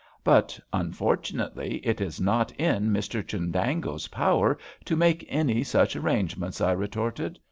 [0.23, 6.71] "But, unfortunately, it is not in Mr Chundango's power to make any such arrangements," I
[6.71, 7.37] retorted.